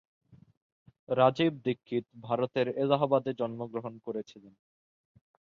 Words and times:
রাজীব 1.09 1.53
দীক্ষিত 1.65 2.05
ভারতের 2.23 2.67
এলাহাবাদে 2.75 3.31
জন্মগ্রহণ 3.33 3.93
করেছিলেন। 3.99 4.53